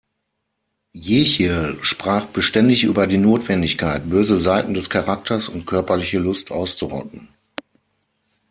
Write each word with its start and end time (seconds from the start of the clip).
Jechiel 0.93 1.77
sprach 1.83 2.25
beständig 2.25 2.85
über 2.85 3.05
die 3.05 3.19
Notwendigkeit, 3.19 4.09
böse 4.09 4.35
Seiten 4.35 4.73
des 4.73 4.89
Charakters 4.89 5.47
und 5.47 5.67
körperliche 5.67 6.17
Lust 6.17 6.49
auszurotten. 6.49 7.27